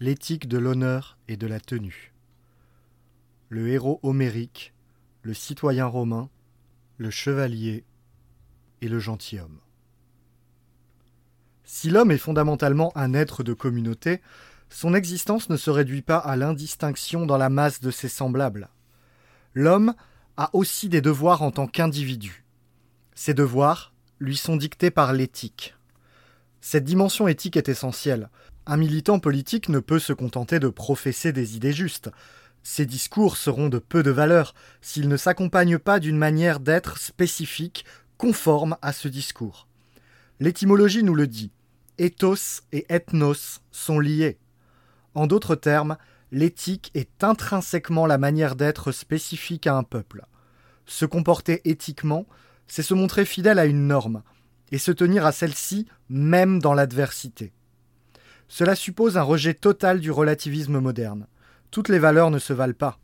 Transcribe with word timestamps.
l'éthique 0.00 0.46
de 0.46 0.58
l'honneur 0.58 1.18
et 1.26 1.36
de 1.36 1.46
la 1.46 1.58
tenue. 1.58 2.12
Le 3.48 3.68
héros 3.68 3.98
homérique, 4.02 4.72
le 5.22 5.34
citoyen 5.34 5.86
romain, 5.86 6.30
le 6.98 7.10
chevalier 7.10 7.84
et 8.80 8.88
le 8.88 9.00
gentilhomme. 9.00 9.58
Si 11.64 11.90
l'homme 11.90 12.12
est 12.12 12.18
fondamentalement 12.18 12.92
un 12.96 13.12
être 13.12 13.42
de 13.42 13.52
communauté, 13.52 14.22
son 14.70 14.94
existence 14.94 15.50
ne 15.50 15.56
se 15.56 15.70
réduit 15.70 16.02
pas 16.02 16.18
à 16.18 16.36
l'indistinction 16.36 17.26
dans 17.26 17.36
la 17.36 17.48
masse 17.48 17.80
de 17.80 17.90
ses 17.90 18.08
semblables. 18.08 18.68
L'homme 19.54 19.94
a 20.36 20.50
aussi 20.52 20.88
des 20.88 21.00
devoirs 21.00 21.42
en 21.42 21.50
tant 21.50 21.66
qu'individu. 21.66 22.44
Ces 23.14 23.34
devoirs 23.34 23.92
lui 24.20 24.36
sont 24.36 24.56
dictés 24.56 24.92
par 24.92 25.12
l'éthique. 25.12 25.74
Cette 26.60 26.84
dimension 26.84 27.26
éthique 27.26 27.56
est 27.56 27.68
essentielle. 27.68 28.30
Un 28.70 28.76
militant 28.76 29.18
politique 29.18 29.70
ne 29.70 29.80
peut 29.80 29.98
se 29.98 30.12
contenter 30.12 30.60
de 30.60 30.68
professer 30.68 31.32
des 31.32 31.56
idées 31.56 31.72
justes. 31.72 32.10
Ses 32.62 32.84
discours 32.84 33.38
seront 33.38 33.70
de 33.70 33.78
peu 33.78 34.02
de 34.02 34.10
valeur 34.10 34.54
s'ils 34.82 35.08
ne 35.08 35.16
s'accompagnent 35.16 35.78
pas 35.78 35.98
d'une 36.00 36.18
manière 36.18 36.60
d'être 36.60 36.98
spécifique, 36.98 37.86
conforme 38.18 38.76
à 38.82 38.92
ce 38.92 39.08
discours. 39.08 39.68
L'étymologie 40.38 41.02
nous 41.02 41.14
le 41.14 41.26
dit. 41.26 41.50
Ethos 41.96 42.60
et 42.72 42.84
ethnos 42.90 43.62
sont 43.72 44.00
liés. 44.00 44.36
En 45.14 45.26
d'autres 45.26 45.54
termes, 45.54 45.96
l'éthique 46.30 46.90
est 46.92 47.24
intrinsèquement 47.24 48.04
la 48.04 48.18
manière 48.18 48.54
d'être 48.54 48.92
spécifique 48.92 49.66
à 49.66 49.76
un 49.76 49.82
peuple. 49.82 50.26
Se 50.84 51.06
comporter 51.06 51.62
éthiquement, 51.64 52.26
c'est 52.66 52.82
se 52.82 52.92
montrer 52.92 53.24
fidèle 53.24 53.60
à 53.60 53.64
une 53.64 53.86
norme, 53.86 54.22
et 54.72 54.78
se 54.78 54.92
tenir 54.92 55.24
à 55.24 55.32
celle-ci 55.32 55.86
même 56.10 56.58
dans 56.58 56.74
l'adversité. 56.74 57.54
Cela 58.48 58.74
suppose 58.74 59.16
un 59.16 59.22
rejet 59.22 59.54
total 59.54 60.00
du 60.00 60.10
relativisme 60.10 60.80
moderne. 60.80 61.26
Toutes 61.70 61.88
les 61.88 61.98
valeurs 61.98 62.30
ne 62.30 62.38
se 62.38 62.52
valent 62.52 62.74
pas. 62.74 62.98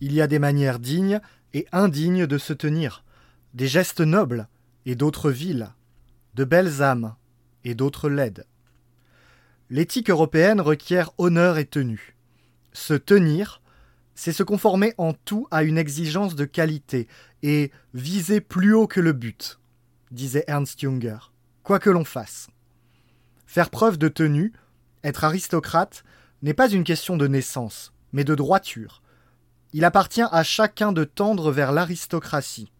Il 0.00 0.12
y 0.12 0.20
a 0.20 0.26
des 0.26 0.38
manières 0.38 0.78
dignes 0.78 1.20
et 1.54 1.66
indignes 1.72 2.26
de 2.26 2.38
se 2.38 2.52
tenir, 2.52 3.04
des 3.54 3.68
gestes 3.68 4.00
nobles 4.00 4.48
et 4.86 4.94
d'autres 4.94 5.30
vils, 5.30 5.70
de 6.34 6.44
belles 6.44 6.82
âmes 6.82 7.14
et 7.64 7.74
d'autres 7.74 8.08
laides. 8.08 8.46
L'éthique 9.70 10.08
européenne 10.08 10.60
requiert 10.60 11.10
honneur 11.18 11.58
et 11.58 11.66
tenue. 11.66 12.16
Se 12.72 12.94
tenir, 12.94 13.60
c'est 14.14 14.32
se 14.32 14.42
conformer 14.42 14.94
en 14.96 15.12
tout 15.12 15.46
à 15.50 15.62
une 15.62 15.78
exigence 15.78 16.34
de 16.34 16.44
qualité 16.44 17.06
et 17.42 17.70
viser 17.92 18.40
plus 18.40 18.72
haut 18.72 18.86
que 18.86 19.00
le 19.00 19.12
but 19.12 19.58
disait 20.10 20.44
Ernst 20.46 20.80
Junger, 20.80 21.18
quoi 21.62 21.78
que 21.78 21.90
l'on 21.90 22.04
fasse. 22.04 22.48
Faire 23.46 23.70
preuve 23.70 23.98
de 23.98 24.08
tenue, 24.08 24.52
être 25.04 25.24
aristocrate, 25.24 26.04
n'est 26.42 26.54
pas 26.54 26.70
une 26.70 26.84
question 26.84 27.16
de 27.16 27.26
naissance, 27.26 27.92
mais 28.12 28.24
de 28.24 28.34
droiture. 28.34 29.02
Il 29.72 29.84
appartient 29.84 30.22
à 30.22 30.42
chacun 30.42 30.92
de 30.92 31.04
tendre 31.04 31.50
vers 31.50 31.72
l'aristocratie. 31.72 32.72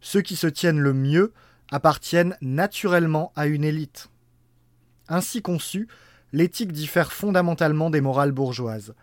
Ceux 0.00 0.20
qui 0.20 0.36
se 0.36 0.46
tiennent 0.46 0.80
le 0.80 0.92
mieux 0.92 1.32
appartiennent 1.70 2.36
naturellement 2.40 3.32
à 3.36 3.46
une 3.46 3.64
élite. 3.64 4.08
Ainsi 5.08 5.42
conçue, 5.42 5.88
l'éthique 6.32 6.72
diffère 6.72 7.12
fondamentalement 7.12 7.90
des 7.90 8.00
morales 8.00 8.32
bourgeoises. 8.32 8.94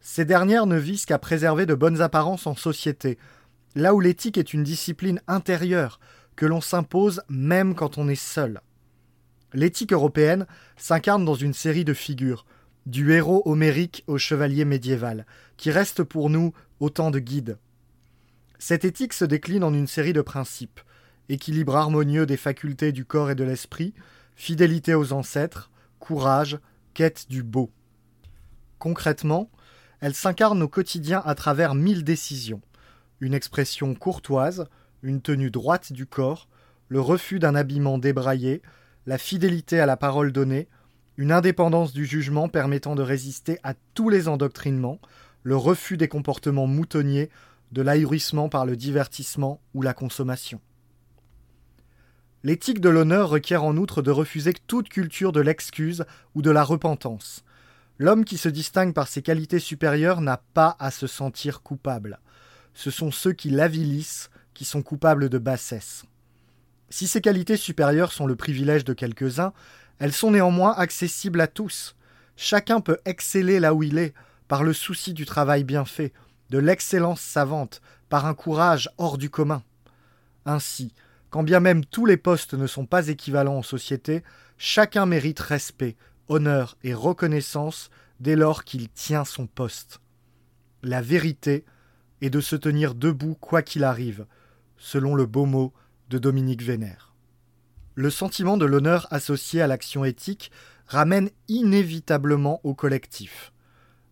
Ces 0.00 0.24
dernières 0.24 0.66
ne 0.66 0.76
visent 0.76 1.06
qu'à 1.06 1.18
préserver 1.18 1.66
de 1.66 1.74
bonnes 1.74 2.02
apparences 2.02 2.46
en 2.46 2.54
société, 2.54 3.18
là 3.74 3.94
où 3.94 4.00
l'éthique 4.00 4.38
est 4.38 4.52
une 4.52 4.64
discipline 4.64 5.20
intérieure, 5.26 6.00
que 6.36 6.46
l'on 6.46 6.60
s'impose 6.60 7.22
même 7.28 7.74
quand 7.74 7.98
on 7.98 8.08
est 8.08 8.14
seul. 8.14 8.60
L'éthique 9.54 9.92
européenne 9.92 10.46
s'incarne 10.76 11.24
dans 11.24 11.34
une 11.34 11.54
série 11.54 11.84
de 11.84 11.94
figures, 11.94 12.44
du 12.86 13.12
héros 13.12 13.42
homérique 13.46 14.04
au 14.06 14.18
chevalier 14.18 14.66
médiéval, 14.66 15.24
qui 15.56 15.70
reste 15.70 16.02
pour 16.02 16.28
nous 16.28 16.52
autant 16.80 17.10
de 17.10 17.18
guides. 17.18 17.56
Cette 18.58 18.84
éthique 18.84 19.14
se 19.14 19.24
décline 19.24 19.64
en 19.64 19.72
une 19.72 19.86
série 19.86 20.12
de 20.12 20.20
principes 20.20 20.80
équilibre 21.28 21.76
harmonieux 21.76 22.26
des 22.26 22.36
facultés 22.36 22.92
du 22.92 23.04
corps 23.04 23.30
et 23.30 23.34
de 23.34 23.44
l'esprit, 23.44 23.94
fidélité 24.36 24.94
aux 24.94 25.12
ancêtres, 25.12 25.70
courage, 25.98 26.58
quête 26.92 27.26
du 27.28 27.42
beau. 27.42 27.70
Concrètement, 28.78 29.50
elle 30.00 30.14
s'incarne 30.14 30.62
au 30.62 30.68
quotidien 30.68 31.22
à 31.24 31.34
travers 31.34 31.74
mille 31.74 32.04
décisions, 32.04 32.60
une 33.20 33.34
expression 33.34 33.94
courtoise, 33.94 34.66
une 35.02 35.22
tenue 35.22 35.50
droite 35.50 35.92
du 35.92 36.06
corps, 36.06 36.48
le 36.88 37.00
refus 37.00 37.38
d'un 37.38 37.54
habillement 37.54 37.98
débraillé, 37.98 38.60
la 39.06 39.18
fidélité 39.18 39.80
à 39.80 39.86
la 39.86 39.96
parole 39.96 40.32
donnée, 40.32 40.68
une 41.16 41.32
indépendance 41.32 41.92
du 41.92 42.06
jugement 42.06 42.48
permettant 42.48 42.94
de 42.94 43.02
résister 43.02 43.58
à 43.62 43.74
tous 43.94 44.08
les 44.08 44.28
endoctrinements, 44.28 45.00
le 45.42 45.56
refus 45.56 45.96
des 45.96 46.08
comportements 46.08 46.66
moutonniers, 46.66 47.30
de 47.72 47.82
l'ahurissement 47.82 48.48
par 48.48 48.66
le 48.66 48.76
divertissement 48.76 49.60
ou 49.74 49.82
la 49.82 49.94
consommation. 49.94 50.60
L'éthique 52.42 52.80
de 52.80 52.88
l'honneur 52.88 53.30
requiert 53.30 53.64
en 53.64 53.76
outre 53.76 54.02
de 54.02 54.10
refuser 54.10 54.52
toute 54.66 54.88
culture 54.88 55.32
de 55.32 55.40
l'excuse 55.40 56.04
ou 56.34 56.42
de 56.42 56.50
la 56.50 56.62
repentance. 56.62 57.42
L'homme 57.98 58.24
qui 58.24 58.36
se 58.36 58.48
distingue 58.48 58.92
par 58.92 59.08
ses 59.08 59.22
qualités 59.22 59.60
supérieures 59.60 60.20
n'a 60.20 60.42
pas 60.52 60.76
à 60.78 60.90
se 60.90 61.06
sentir 61.06 61.62
coupable. 61.62 62.20
Ce 62.74 62.90
sont 62.90 63.10
ceux 63.10 63.32
qui 63.32 63.50
l'avilissent 63.50 64.30
qui 64.52 64.64
sont 64.64 64.82
coupables 64.82 65.28
de 65.28 65.38
bassesse. 65.38 66.04
Si 66.94 67.08
ces 67.08 67.20
qualités 67.20 67.56
supérieures 67.56 68.12
sont 68.12 68.28
le 68.28 68.36
privilège 68.36 68.84
de 68.84 68.92
quelques-uns, 68.92 69.52
elles 69.98 70.12
sont 70.12 70.30
néanmoins 70.30 70.74
accessibles 70.74 71.40
à 71.40 71.48
tous. 71.48 71.96
Chacun 72.36 72.80
peut 72.80 72.98
exceller 73.04 73.58
là 73.58 73.74
où 73.74 73.82
il 73.82 73.98
est, 73.98 74.14
par 74.46 74.62
le 74.62 74.72
souci 74.72 75.12
du 75.12 75.26
travail 75.26 75.64
bien 75.64 75.84
fait, 75.84 76.12
de 76.50 76.58
l'excellence 76.58 77.20
savante, 77.20 77.82
par 78.08 78.26
un 78.26 78.34
courage 78.34 78.88
hors 78.96 79.18
du 79.18 79.28
commun. 79.28 79.64
Ainsi, 80.46 80.94
quand 81.30 81.42
bien 81.42 81.58
même 81.58 81.84
tous 81.84 82.06
les 82.06 82.16
postes 82.16 82.54
ne 82.54 82.68
sont 82.68 82.86
pas 82.86 83.08
équivalents 83.08 83.56
en 83.56 83.62
société, 83.64 84.22
chacun 84.56 85.04
mérite 85.04 85.40
respect, 85.40 85.96
honneur 86.28 86.76
et 86.84 86.94
reconnaissance 86.94 87.90
dès 88.20 88.36
lors 88.36 88.62
qu'il 88.62 88.88
tient 88.88 89.24
son 89.24 89.48
poste. 89.48 90.00
La 90.84 91.02
vérité 91.02 91.64
est 92.20 92.30
de 92.30 92.40
se 92.40 92.54
tenir 92.54 92.94
debout 92.94 93.34
quoi 93.40 93.62
qu'il 93.62 93.82
arrive, 93.82 94.26
selon 94.76 95.16
le 95.16 95.26
beau 95.26 95.44
mot 95.44 95.72
de 96.08 96.18
Dominique 96.18 96.62
Vénère. 96.62 97.14
Le 97.94 98.10
sentiment 98.10 98.56
de 98.56 98.64
l'honneur 98.64 99.06
associé 99.10 99.62
à 99.62 99.66
l'action 99.66 100.04
éthique 100.04 100.50
ramène 100.86 101.30
inévitablement 101.48 102.60
au 102.64 102.74
collectif. 102.74 103.52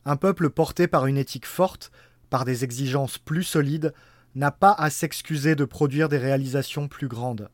Un 0.04 0.16
peuple 0.16 0.50
porté 0.50 0.86
par 0.86 1.06
une 1.06 1.18
éthique 1.18 1.46
forte, 1.46 1.90
par 2.30 2.44
des 2.44 2.64
exigences 2.64 3.18
plus 3.18 3.44
solides, 3.44 3.92
n'a 4.34 4.50
pas 4.50 4.72
à 4.72 4.90
s'excuser 4.90 5.54
de 5.54 5.64
produire 5.64 6.08
des 6.08 6.18
réalisations 6.18 6.88
plus 6.88 7.08
grandes. 7.08 7.50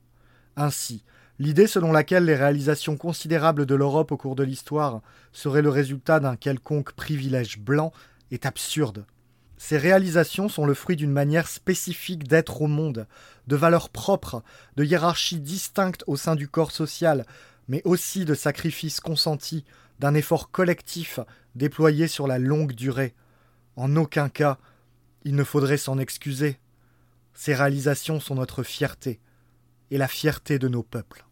Ainsi, 0.57 1.05
l'idée 1.39 1.67
selon 1.67 1.93
laquelle 1.93 2.25
les 2.25 2.37
réalisations 2.37 2.97
considérables 2.97 3.67
de 3.67 3.75
l'Europe 3.75 4.13
au 4.13 4.17
cours 4.17 4.37
de 4.37 4.45
l'histoire 4.45 5.03
seraient 5.33 5.63
le 5.63 5.71
résultat 5.71 6.21
d'un 6.21 6.37
quelconque 6.37 6.93
privilège 6.93 7.59
blanc 7.59 7.93
est 8.31 8.47
absurde. 8.47 9.05
Ces 9.59 9.77
réalisations 9.77 10.49
sont 10.49 10.65
le 10.65 10.75
fruit 10.75 10.95
d'une 10.95 11.11
manière 11.11 11.49
spécifique 11.49 12.29
d'être 12.29 12.63
au 12.63 12.69
monde, 12.69 13.09
de 13.49 13.57
valeurs 13.57 13.91
propres, 13.91 14.45
de 14.77 14.85
hiérarchies 14.85 15.41
distinctes 15.41 16.05
au 16.07 16.17
sein 16.17 16.37
du 16.37 16.49
corps 16.49 16.71
social, 16.71 17.27
mais 17.67 17.83
aussi 17.85 18.25
de 18.25 18.35
sacrifices 18.35 19.01
consentis, 19.01 19.65
d'un 19.99 20.15
effort 20.15 20.53
collectif 20.53 21.19
déployé 21.57 22.07
sur 22.07 22.29
la 22.29 22.39
longue 22.39 22.73
durée. 22.73 23.15
En 23.75 23.97
aucun 23.97 24.29
cas, 24.29 24.59
il 25.25 25.35
ne 25.35 25.45
faudrait 25.45 25.77
s'en 25.77 25.99
excuser. 25.99 26.61
Ces 27.35 27.55
réalisations 27.55 28.21
sont 28.21 28.37
notre 28.37 28.63
fierté, 28.63 29.21
et 29.91 29.99
la 29.99 30.09
fierté 30.09 30.61
de 30.61 30.69
nos 30.69 30.85
peuples. 30.85 31.25